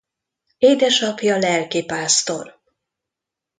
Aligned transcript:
Édesapja 0.57 1.37
lelkipásztor. 1.37 2.59